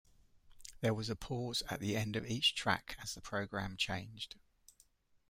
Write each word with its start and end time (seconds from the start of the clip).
There 0.79 0.95
was 0.95 1.11
a 1.11 1.15
pause 1.15 1.61
at 1.69 1.79
the 1.79 1.95
end 1.95 2.15
of 2.15 2.25
each 2.25 2.55
track 2.55 2.97
as 3.03 3.13
the 3.13 3.21
program 3.21 3.77
changed. 3.77 4.33